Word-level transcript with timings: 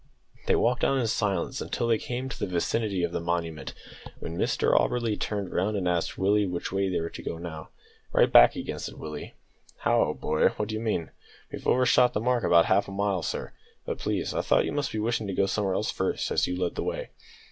They 0.47 0.55
walked 0.55 0.83
on 0.83 0.97
in 0.97 1.05
silence 1.05 1.61
until 1.61 1.87
they 1.87 1.99
came 1.99 2.27
to 2.27 2.39
the 2.39 2.47
vicinity 2.47 3.03
of 3.03 3.11
the 3.11 3.19
Monument, 3.19 3.75
when 4.17 4.35
Mr 4.35 4.73
Auberly 4.75 5.15
turned 5.15 5.53
round 5.53 5.77
and 5.77 5.87
asked 5.87 6.17
Willie 6.17 6.47
which 6.47 6.71
way 6.71 6.89
they 6.89 6.99
were 6.99 7.11
to 7.11 7.21
go 7.21 7.37
now. 7.37 7.69
"Right 8.11 8.31
back 8.31 8.55
again," 8.55 8.79
said 8.79 8.97
Willie. 8.97 9.35
"How, 9.81 10.13
boy; 10.13 10.47
what 10.57 10.69
do 10.69 10.73
you 10.73 10.81
mean?" 10.81 11.11
"We've 11.51 11.67
overshot 11.67 12.13
the 12.13 12.19
mark 12.19 12.43
about 12.43 12.65
half 12.65 12.87
a 12.87 12.91
mile, 12.91 13.21
sir. 13.21 13.53
But, 13.85 13.99
please, 13.99 14.33
I 14.33 14.41
thought 14.41 14.65
you 14.65 14.71
must 14.71 14.91
be 14.91 14.97
wishin' 14.97 15.27
to 15.27 15.33
go 15.35 15.45
somewhere 15.45 15.75
else 15.75 15.91
first, 15.91 16.31
as 16.31 16.47
you 16.47 16.59
led 16.59 16.73
the 16.73 16.81
way." 16.83 17.11